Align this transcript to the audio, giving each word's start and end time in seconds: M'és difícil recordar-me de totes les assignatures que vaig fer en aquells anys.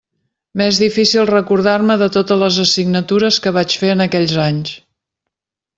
M'és 0.61 0.79
difícil 0.83 1.27
recordar-me 1.31 1.97
de 2.03 2.09
totes 2.17 2.41
les 2.45 2.59
assignatures 2.65 3.39
que 3.45 3.55
vaig 3.59 3.79
fer 3.83 3.95
en 3.97 4.05
aquells 4.09 4.39
anys. 4.49 4.73